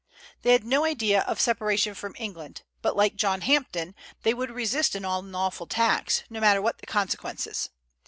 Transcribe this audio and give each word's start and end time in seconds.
They 0.41 0.53
had 0.53 0.63
no 0.63 0.83
idea 0.83 1.21
of 1.21 1.39
separation 1.39 1.93
from 1.93 2.15
England, 2.17 2.63
but, 2.81 2.95
like 2.95 3.15
John 3.17 3.41
Hampden, 3.41 3.93
they 4.23 4.33
would 4.33 4.49
resist 4.49 4.95
an 4.95 5.05
unlawful 5.05 5.67
tax, 5.67 6.23
no 6.27 6.39
matter 6.39 6.59
what 6.59 6.79
the 6.79 6.87
consequences. 6.87 7.69